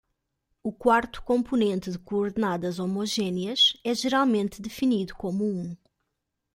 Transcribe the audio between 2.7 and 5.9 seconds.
homogêneas é geralmente definido como um.